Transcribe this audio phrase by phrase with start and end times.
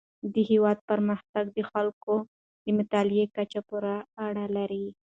[0.33, 2.15] د هیواد پرمختګ د خلکو
[2.63, 4.85] د مطالعې کچې پورې اړه لري.